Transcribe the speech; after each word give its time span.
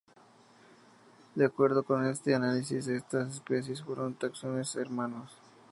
De 1.35 1.45
acuerdo 1.45 1.83
con 1.83 2.07
este 2.07 2.33
análisis, 2.33 2.87
estas 2.87 3.35
especies 3.35 3.83
fueron 3.83 4.15
taxones 4.15 4.75
hermanos. 4.75 5.31